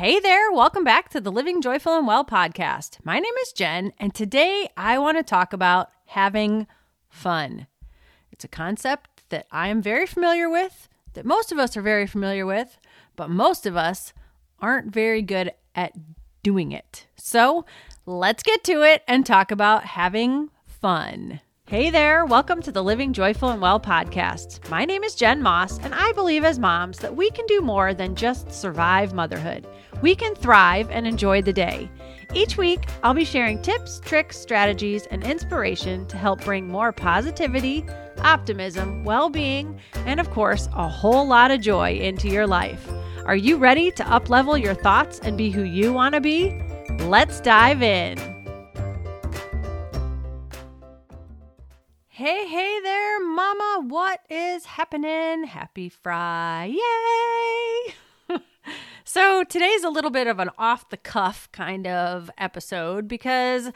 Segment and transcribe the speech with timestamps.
[0.00, 2.96] Hey there, welcome back to the Living Joyful and Well podcast.
[3.04, 6.66] My name is Jen, and today I want to talk about having
[7.10, 7.66] fun.
[8.32, 12.06] It's a concept that I am very familiar with, that most of us are very
[12.06, 12.78] familiar with,
[13.14, 14.14] but most of us
[14.58, 15.92] aren't very good at
[16.42, 17.06] doing it.
[17.16, 17.66] So
[18.06, 21.42] let's get to it and talk about having fun.
[21.70, 24.68] Hey there, welcome to the Living Joyful and Well podcast.
[24.70, 27.94] My name is Jen Moss, and I believe as moms that we can do more
[27.94, 29.68] than just survive motherhood.
[30.02, 31.88] We can thrive and enjoy the day.
[32.34, 37.86] Each week, I'll be sharing tips, tricks, strategies, and inspiration to help bring more positivity,
[38.18, 42.90] optimism, well being, and of course, a whole lot of joy into your life.
[43.26, 46.60] Are you ready to uplevel your thoughts and be who you want to be?
[46.98, 48.39] Let's dive in.
[52.20, 53.86] Hey, hey there, Mama.
[53.88, 55.44] What is happening?
[55.44, 56.74] Happy Friday.
[59.04, 63.72] so, today's a little bit of an off the cuff kind of episode because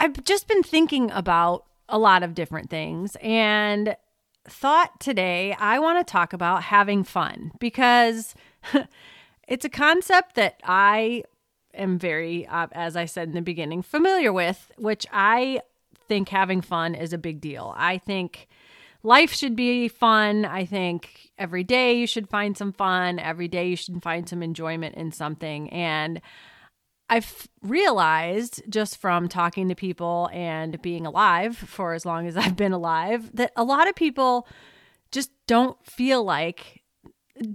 [0.00, 3.96] I've just been thinking about a lot of different things and
[4.48, 8.34] thought today I want to talk about having fun because
[9.46, 11.22] it's a concept that I
[11.72, 15.60] am very, uh, as I said in the beginning, familiar with, which I
[16.08, 17.74] think having fun is a big deal.
[17.76, 18.48] I think
[19.02, 20.44] life should be fun.
[20.44, 23.18] I think every day you should find some fun.
[23.18, 25.70] Every day you should find some enjoyment in something.
[25.70, 26.20] And
[27.10, 32.56] I've realized just from talking to people and being alive for as long as I've
[32.56, 34.48] been alive that a lot of people
[35.12, 36.83] just don't feel like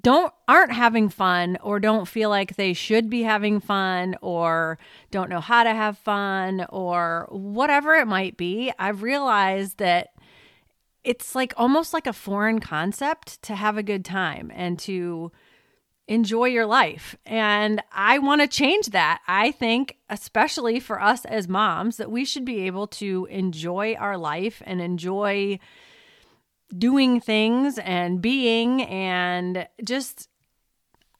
[0.02, 4.78] don't aren't having fun or don't feel like they should be having fun or
[5.10, 10.10] don't know how to have fun or whatever it might be i've realized that
[11.04, 15.32] it's like almost like a foreign concept to have a good time and to
[16.08, 17.16] enjoy your life.
[17.26, 19.22] And i want to change that.
[19.28, 24.18] I think especially for us as moms that we should be able to enjoy our
[24.18, 25.60] life and enjoy
[26.78, 30.30] doing things and being and just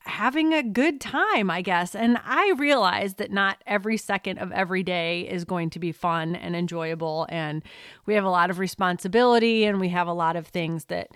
[0.00, 1.94] having a good time, I guess.
[1.94, 6.34] And I realize that not every second of every day is going to be fun
[6.34, 7.26] and enjoyable.
[7.28, 7.62] And
[8.06, 11.08] we have a lot of responsibility and we have a lot of things that,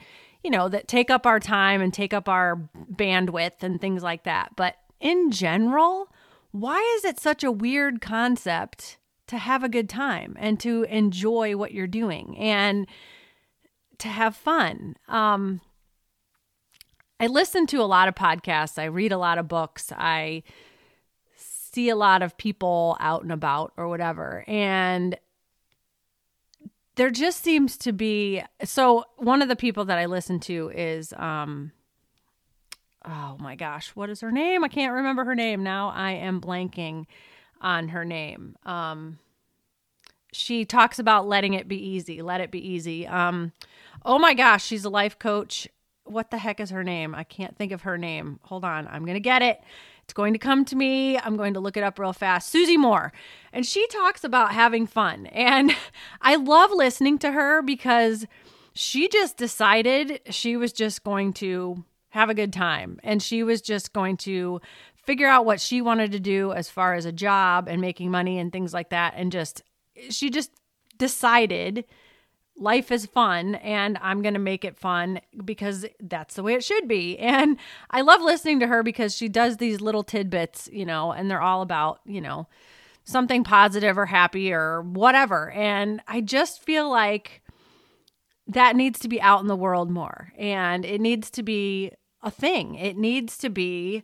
[0.42, 4.24] you know, that take up our time and take up our bandwidth and things like
[4.24, 4.50] that.
[4.56, 6.12] But in general,
[6.50, 11.56] why is it such a weird concept to have a good time and to enjoy
[11.56, 12.36] what you're doing?
[12.38, 12.86] And
[13.99, 14.97] to have fun.
[15.09, 15.60] Um,
[17.21, 18.78] I listen to a lot of podcasts.
[18.78, 19.93] I read a lot of books.
[19.97, 20.43] I
[21.37, 24.44] see a lot of people out and about or whatever.
[24.47, 25.19] And
[26.97, 31.12] there just seems to be so one of the people that I listen to is
[31.16, 31.72] um
[33.05, 34.65] oh my gosh, what is her name?
[34.65, 35.91] I can't remember her name now.
[35.91, 37.06] I am blanking
[37.61, 38.56] on her name.
[38.65, 39.19] Um
[40.34, 43.06] she talks about letting it be easy, let it be easy.
[43.06, 43.52] Um
[44.04, 45.66] Oh my gosh, she's a life coach.
[46.04, 47.14] What the heck is her name?
[47.14, 48.38] I can't think of her name.
[48.42, 49.62] Hold on, I'm to get it.
[50.02, 51.18] It's going to come to me.
[51.18, 52.50] I'm going to look it up real fast.
[52.50, 53.10] Susie Moore.
[53.54, 55.28] And she talks about having fun.
[55.32, 55.74] And
[56.20, 58.26] I love listening to her because
[58.74, 62.98] she just decided she was just going to have a good time.
[63.02, 64.60] And she was just going to
[64.94, 68.38] figure out what she wanted to do as far as a job and making money
[68.38, 69.14] and things like that.
[69.16, 69.62] And just,
[70.10, 70.50] she just
[70.99, 71.84] decided
[72.56, 76.65] life is fun and I'm going to make it fun because that's the way it
[76.65, 77.19] should be.
[77.25, 77.56] And
[77.91, 81.41] I love listening to her because she does these little tidbits, you know, and they're
[81.41, 82.47] all about, you know,
[83.05, 85.50] something positive or happy or whatever.
[85.50, 87.43] And I just feel like
[88.47, 92.31] that needs to be out in the world more and it needs to be a
[92.31, 92.75] thing.
[92.76, 94.03] It needs to be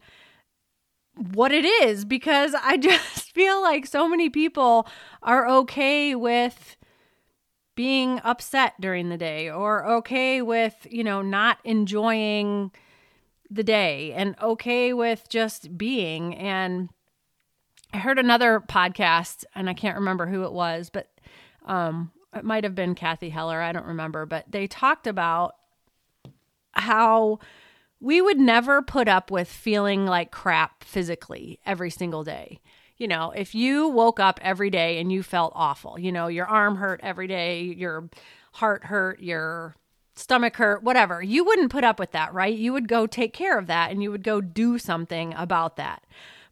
[1.21, 4.87] what it is because I just feel like so many people
[5.23, 6.77] are okay with
[7.75, 12.71] being upset during the day or okay with, you know, not enjoying
[13.51, 16.35] the day and okay with just being.
[16.35, 16.91] And
[17.93, 21.09] I heard another podcast, and I can't remember who it was, but
[21.67, 23.61] um, it might have been Cathy Heller.
[23.61, 25.57] I don't remember, but they talked about
[26.73, 27.41] how
[28.01, 32.61] we would never put up with feeling like crap physically every single day
[33.01, 36.45] you know, if you woke up every day and you felt awful, you know, your
[36.45, 38.11] arm hurt every day, your
[38.53, 39.75] heart hurt, your
[40.15, 42.55] stomach hurt, whatever, you wouldn't put up with that, right?
[42.55, 46.05] You would go take care of that and you would go do something about that.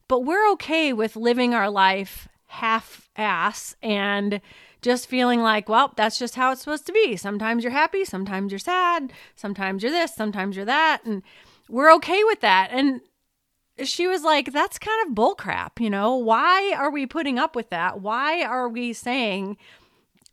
[0.08, 4.40] But we're okay with living our life half ass and
[4.80, 7.16] just feeling like, well, that's just how it's supposed to be.
[7.16, 11.02] Sometimes you're happy, sometimes you're sad, sometimes you're this, sometimes you're that.
[11.04, 11.22] And
[11.69, 12.70] we're okay with that.
[12.72, 13.00] And
[13.84, 16.16] she was like, that's kind of bullcrap, you know?
[16.16, 18.00] Why are we putting up with that?
[18.00, 19.56] Why are we saying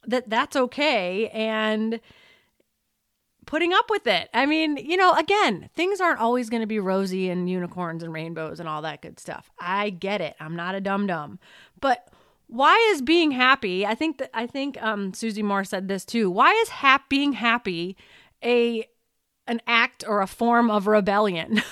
[0.06, 2.00] that that's okay and
[3.46, 4.30] putting up with it?
[4.34, 8.14] I mean, you know, again, things aren't always going to be rosy and unicorns and
[8.14, 9.50] rainbows and all that good stuff.
[9.60, 10.36] I get it.
[10.40, 11.40] I'm not a dum dum.
[11.80, 12.08] But
[12.48, 13.86] why is being happy?
[13.86, 16.30] I think that I think um, Susie Moore said this too.
[16.30, 17.98] Why is hap- being happy
[18.44, 18.86] a
[19.48, 21.62] an act or a form of rebellion?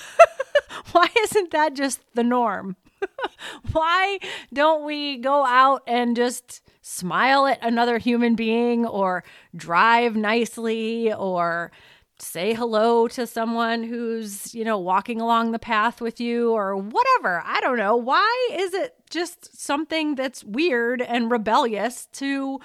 [0.92, 2.76] Why isn't that just the norm?
[3.72, 4.18] Why
[4.52, 9.24] don't we go out and just smile at another human being or
[9.56, 11.72] drive nicely or
[12.18, 17.42] say hello to someone who's, you know, walking along the path with you or whatever.
[17.44, 17.96] I don't know.
[17.96, 22.60] Why is it just something that's weird and rebellious to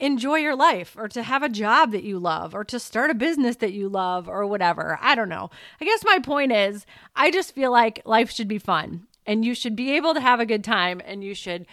[0.00, 3.14] enjoy your life or to have a job that you love or to start a
[3.14, 4.98] business that you love or whatever.
[5.02, 5.50] I don't know.
[5.80, 6.86] I guess my point is,
[7.16, 10.40] I just feel like life should be fun and you should be able to have
[10.40, 11.66] a good time and you should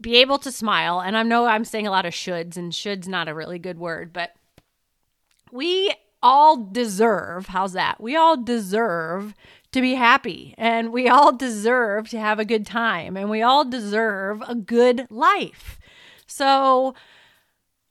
[0.00, 1.00] be able to smile.
[1.00, 3.78] And I know I'm saying a lot of shoulds, and should's not a really good
[3.78, 4.32] word, but
[5.50, 8.00] we all deserve, how's that?
[8.00, 9.34] We all deserve
[9.72, 13.64] to be happy and we all deserve to have a good time and we all
[13.64, 15.78] deserve a good life.
[16.26, 16.94] So,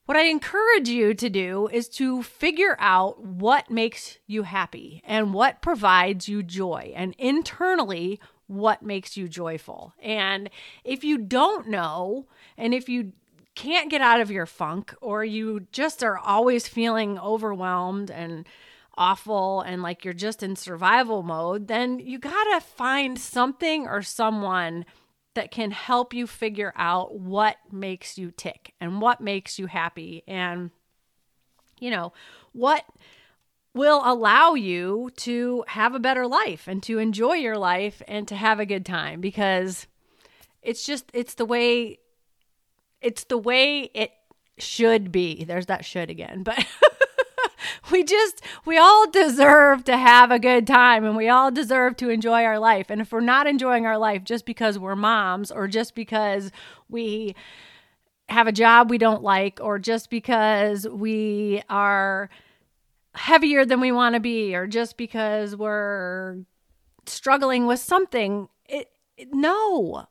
[0.06, 5.34] what I encourage you to do is to figure out what makes you happy and
[5.34, 9.94] what provides you joy, and internally, what makes you joyful.
[10.01, 10.50] And
[10.84, 12.27] if you don't know,
[12.57, 13.13] and if you
[13.56, 18.48] can't get out of your funk, or you just are always feeling overwhelmed and
[18.98, 24.86] awful and like you're just in survival mode, then you gotta find something or someone
[25.33, 30.24] that can help you figure out what makes you tick and what makes you happy.
[30.27, 30.71] And
[31.80, 32.13] you know
[32.51, 32.86] what
[33.74, 38.36] will allow you to have a better life and to enjoy your life and to
[38.36, 39.88] have a good time because
[40.62, 41.98] it's just it's the way
[43.01, 44.12] it's the way it
[44.57, 45.44] should be.
[45.44, 46.65] There's that should again but
[47.92, 52.09] we just we all deserve to have a good time and we all deserve to
[52.09, 52.88] enjoy our life.
[52.89, 56.51] And if we're not enjoying our life just because we're moms or just because
[56.89, 57.36] we
[58.30, 62.30] have a job we don't like or just because we are
[63.13, 66.38] heavier than we want to be or just because we're
[67.06, 70.07] struggling with something it, it no.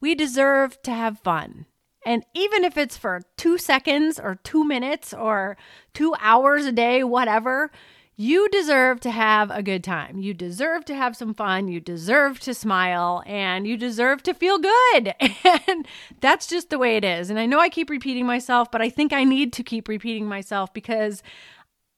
[0.00, 1.66] We deserve to have fun
[2.04, 5.56] and even if it's for two seconds or two minutes or
[5.94, 7.70] two hours a day, whatever,
[8.16, 10.18] you deserve to have a good time.
[10.18, 11.68] You deserve to have some fun.
[11.68, 15.14] You deserve to smile and you deserve to feel good.
[15.68, 15.86] And
[16.20, 17.30] that's just the way it is.
[17.30, 20.26] And I know I keep repeating myself, but I think I need to keep repeating
[20.26, 21.22] myself because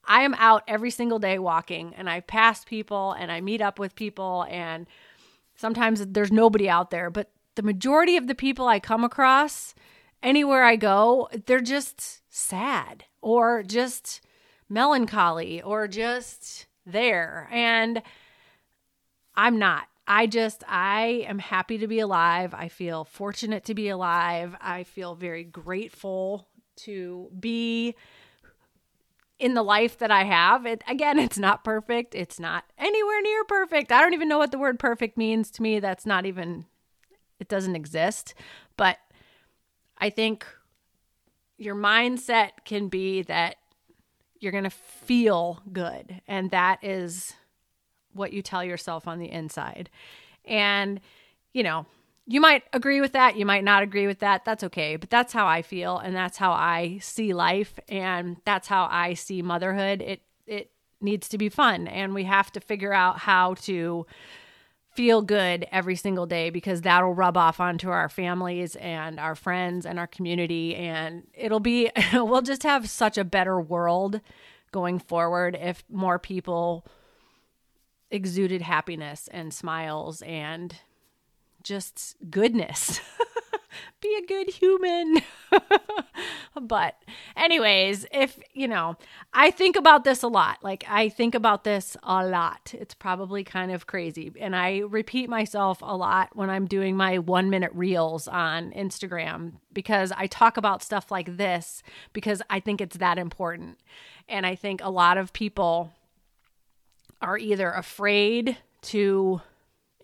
[0.06, 3.78] I am out every single day walking and I pass people and I meet up
[3.78, 4.86] with people and
[5.56, 9.74] sometimes there's nobody out there, but the majority of the people I come across
[10.24, 14.20] anywhere I go, they're just sad or just
[14.68, 17.48] melancholy or just there.
[17.52, 18.02] And
[19.36, 19.84] I'm not.
[20.06, 22.52] I just, I am happy to be alive.
[22.54, 24.54] I feel fortunate to be alive.
[24.60, 27.94] I feel very grateful to be
[29.38, 30.66] in the life that I have.
[30.66, 32.14] It again, it's not perfect.
[32.14, 33.92] It's not anywhere near perfect.
[33.92, 35.80] I don't even know what the word perfect means to me.
[35.80, 36.66] That's not even
[37.40, 38.34] it doesn't exist.
[38.76, 38.98] But
[40.04, 40.44] I think
[41.56, 43.56] your mindset can be that
[44.38, 46.20] you're going to feel good.
[46.28, 47.32] And that is
[48.12, 49.88] what you tell yourself on the inside.
[50.44, 51.00] And,
[51.54, 51.86] you know,
[52.26, 53.38] you might agree with that.
[53.38, 54.44] You might not agree with that.
[54.44, 54.96] That's okay.
[54.96, 55.96] But that's how I feel.
[55.96, 57.80] And that's how I see life.
[57.88, 60.02] And that's how I see motherhood.
[60.02, 60.70] It, it
[61.00, 61.88] needs to be fun.
[61.88, 64.04] And we have to figure out how to
[64.94, 69.84] feel good every single day because that'll rub off onto our families and our friends
[69.84, 70.74] and our community.
[70.76, 74.20] And it'll be we'll just have such a better world
[74.72, 76.86] going forward if more people
[78.10, 80.76] exuded happiness and smiles and
[81.62, 83.00] just goodness
[84.04, 85.22] be a good human.
[86.60, 86.94] but,
[87.36, 88.96] anyways, if you know,
[89.32, 90.58] I think about this a lot.
[90.62, 92.74] Like, I think about this a lot.
[92.76, 94.32] It's probably kind of crazy.
[94.38, 99.54] And I repeat myself a lot when I'm doing my one minute reels on Instagram
[99.72, 101.82] because I talk about stuff like this
[102.12, 103.78] because I think it's that important.
[104.28, 105.92] And I think a lot of people
[107.22, 109.40] are either afraid to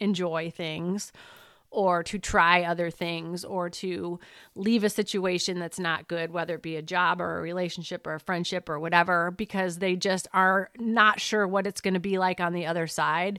[0.01, 1.13] enjoy things
[1.71, 4.19] or to try other things or to
[4.55, 8.15] leave a situation that's not good, whether it be a job or a relationship or
[8.15, 12.19] a friendship or whatever, because they just are not sure what it's going to be
[12.19, 13.39] like on the other side.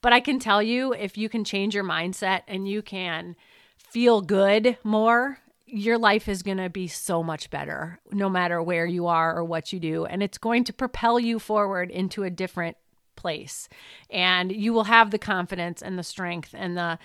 [0.00, 3.36] But I can tell you if you can change your mindset and you can
[3.76, 8.86] feel good more, your life is going to be so much better no matter where
[8.86, 10.04] you are or what you do.
[10.04, 12.76] And it's going to propel you forward into a different
[13.16, 13.68] place.
[14.10, 16.98] And you will have the confidence and the strength and the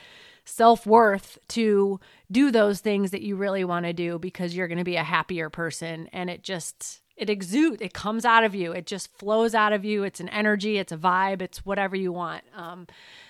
[0.49, 1.99] self worth to
[2.31, 5.03] do those things that you really want to do because you're going to be a
[5.03, 6.09] happier person.
[6.11, 8.71] And it just, it exudes, it comes out of you.
[8.71, 10.03] It just flows out of you.
[10.03, 12.43] It's an energy, it's a vibe, it's whatever you want.
[12.55, 12.87] Um,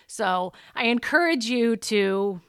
[0.07, 2.41] so I encourage you to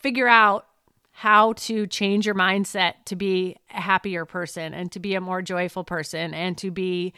[0.00, 0.66] figure out
[1.12, 5.42] how to change your mindset to be a happier person and to be a more
[5.42, 7.12] joyful person and to be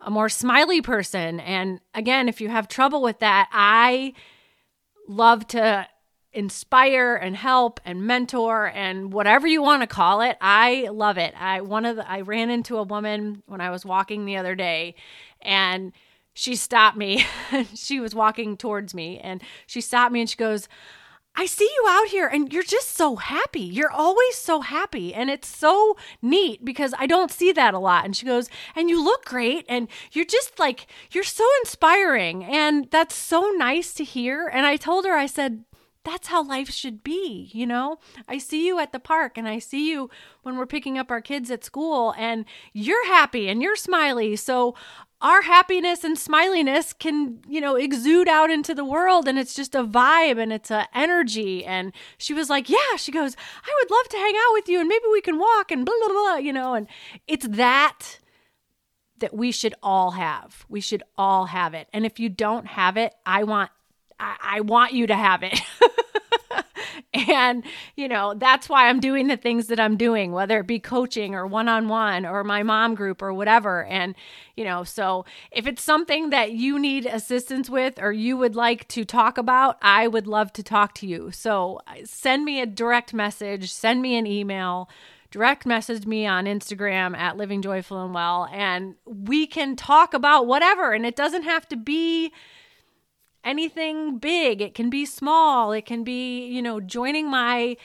[0.00, 1.40] a more smiley person.
[1.40, 4.12] And again, if you have trouble with that, I
[5.08, 5.88] love to
[6.34, 10.36] inspire and help and mentor and whatever you want to call it.
[10.40, 11.34] I love it.
[11.38, 14.54] I one of the I ran into a woman when I was walking the other
[14.54, 14.94] day
[15.40, 15.92] and
[16.34, 17.24] she stopped me.
[17.74, 20.68] she was walking towards me and she stopped me and she goes,
[21.36, 23.60] I see you out here and you're just so happy.
[23.60, 25.12] You're always so happy.
[25.12, 28.04] And it's so neat because I don't see that a lot.
[28.04, 29.66] And she goes, And you look great.
[29.68, 32.44] And you're just like, you're so inspiring.
[32.44, 34.46] And that's so nice to hear.
[34.46, 35.64] And I told her, I said,
[36.04, 37.98] that's how life should be, you know?
[38.28, 40.10] I see you at the park and I see you
[40.42, 44.36] when we're picking up our kids at school and you're happy and you're smiley.
[44.36, 44.74] So
[45.20, 49.74] our happiness and smiliness can, you know, exude out into the world and it's just
[49.74, 51.64] a vibe and it's a energy.
[51.64, 53.34] And she was like, Yeah, she goes,
[53.64, 55.94] I would love to hang out with you and maybe we can walk and blah,
[55.98, 56.86] blah, blah, you know, and
[57.26, 58.18] it's that
[59.20, 60.66] that we should all have.
[60.68, 61.88] We should all have it.
[61.92, 63.70] And if you don't have it, I want
[64.18, 65.60] I, I want you to have it.
[67.14, 67.64] and,
[67.96, 71.34] you know, that's why I'm doing the things that I'm doing, whether it be coaching
[71.34, 73.84] or one on one or my mom group or whatever.
[73.84, 74.14] And,
[74.56, 78.88] you know, so if it's something that you need assistance with or you would like
[78.88, 81.30] to talk about, I would love to talk to you.
[81.30, 84.88] So uh, send me a direct message, send me an email
[85.30, 90.46] direct message me on Instagram at Living Joyful and Well, and we can talk about
[90.46, 90.92] whatever.
[90.92, 92.32] And it doesn't have to be
[93.44, 94.60] anything big.
[94.60, 95.72] It can be small.
[95.72, 97.76] It can be, you know, joining my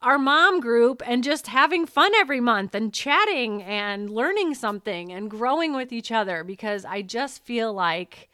[0.00, 5.28] our mom group and just having fun every month and chatting and learning something and
[5.28, 8.28] growing with each other because I just feel like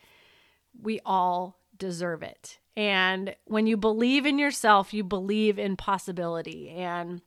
[0.78, 2.58] we all deserve it.
[2.76, 7.22] And when you believe in yourself, you believe in possibility and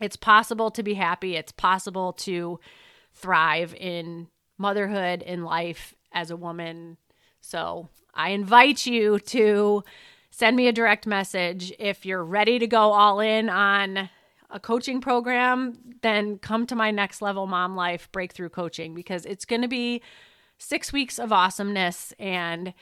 [0.00, 1.36] it's possible to be happy.
[1.36, 2.60] It's possible to
[3.14, 6.96] thrive in motherhood, in life as a woman.
[7.40, 9.84] So I invite you to
[10.30, 11.72] send me a direct message.
[11.78, 14.10] If you're ready to go all in on
[14.50, 19.44] a coaching program, then come to my next level mom life breakthrough coaching because it's
[19.44, 20.02] going to be
[20.58, 22.74] six weeks of awesomeness and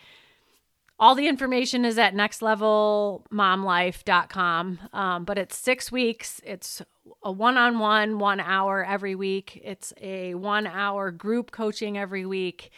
[0.99, 6.43] all the information is at nextlevelmomlife.com um, but it's six weeks.
[6.45, 6.83] It's
[7.23, 9.59] a one-on-one one hour every week.
[9.65, 12.71] It's a one hour group coaching every week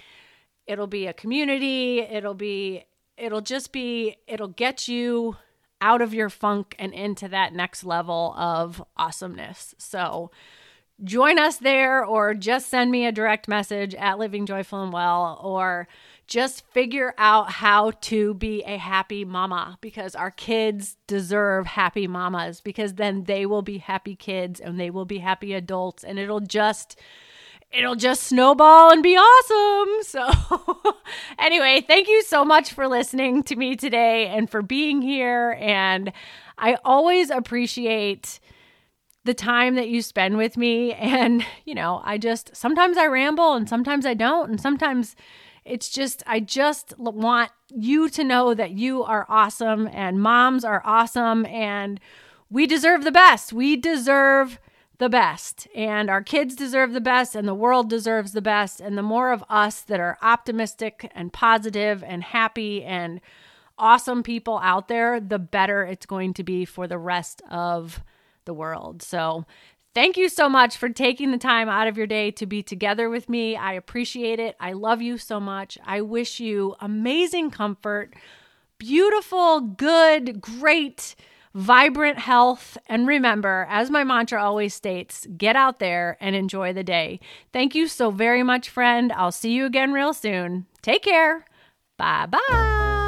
[0.66, 2.00] it'll be a community.
[2.00, 2.85] It'll be
[3.16, 5.37] it'll just be it'll get you
[5.81, 9.75] out of your funk and into that next level of awesomeness.
[9.78, 10.31] So
[11.02, 15.40] join us there or just send me a direct message at living joyful and well
[15.42, 15.88] or
[16.28, 22.61] just figure out how to be a happy mama because our kids deserve happy mamas
[22.61, 26.40] because then they will be happy kids and they will be happy adults and it'll
[26.40, 26.97] just
[27.73, 30.05] it'll just snowball and be awesome.
[30.05, 30.95] So,
[31.38, 35.57] anyway, thank you so much for listening to me today and for being here.
[35.59, 36.12] And
[36.59, 38.41] I always appreciate
[39.25, 40.93] the time that you spend with me.
[40.93, 44.50] And, you know, I just sometimes I ramble and sometimes I don't.
[44.50, 45.17] And sometimes
[45.64, 50.83] it's just, I just want you to know that you are awesome and moms are
[50.85, 52.00] awesome and
[52.50, 53.52] we deserve the best.
[53.52, 54.59] We deserve
[55.02, 58.80] the best, and our kids deserve the best, and the world deserves the best.
[58.80, 63.21] And the more of us that are optimistic and positive and happy and
[63.76, 68.02] awesome people out there, the better it's going to be for the rest of
[68.44, 69.02] the world.
[69.02, 69.44] So,
[69.94, 73.11] Thank you so much for taking the time out of your day to be together
[73.11, 73.56] with me.
[73.56, 74.56] I appreciate it.
[74.59, 75.76] I love you so much.
[75.85, 78.14] I wish you amazing comfort,
[78.78, 81.14] beautiful, good, great
[81.54, 82.76] vibrant health.
[82.87, 87.21] And remember, as my mantra always states, get out there and enjoy the day.
[87.52, 89.12] Thank you so very much, friend.
[89.12, 90.66] I'll see you again real soon.
[90.82, 91.44] Take care.
[91.97, 93.01] Bye bye.